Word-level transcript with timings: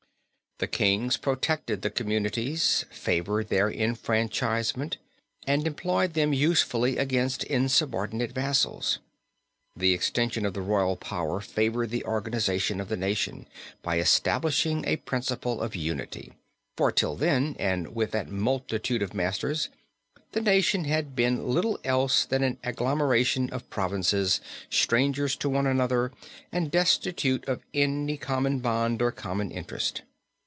The 0.63 0.67
kings 0.67 1.17
protected 1.17 1.81
the 1.81 1.89
communities, 1.89 2.85
favored 2.91 3.47
their 3.47 3.67
enfranchisement, 3.71 4.99
and 5.47 5.65
employed 5.65 6.13
them 6.13 6.33
usefully 6.33 6.97
against 6.99 7.43
insubordinate 7.45 8.31
vassals. 8.33 8.99
The 9.75 9.91
extension 9.93 10.45
of 10.45 10.53
the 10.53 10.61
royal 10.61 10.97
power 10.97 11.41
favored 11.41 11.89
the 11.89 12.05
organization 12.05 12.79
of 12.79 12.89
the 12.89 12.95
nation, 12.95 13.47
by 13.81 13.97
establishing 13.97 14.85
a 14.85 14.97
principle 14.97 15.63
of 15.63 15.75
unity, 15.75 16.31
for 16.77 16.91
till 16.91 17.15
then, 17.15 17.55
and 17.57 17.95
with 17.95 18.11
that 18.11 18.29
multitude 18.29 19.01
of 19.01 19.15
masters, 19.15 19.69
the 20.33 20.41
nation 20.41 20.85
had 20.85 21.15
been 21.15 21.49
little 21.49 21.79
else 21.83 22.23
than 22.23 22.43
an 22.43 22.59
agglomeration 22.63 23.49
of 23.49 23.67
provinces, 23.71 24.41
strangers 24.69 25.35
to 25.37 25.49
one 25.49 25.65
another, 25.65 26.11
and 26.51 26.69
destitute 26.69 27.43
of 27.49 27.63
any 27.73 28.15
common 28.15 28.59
bond 28.59 29.01
or 29.01 29.11
common 29.11 29.49
interest. 29.49 30.03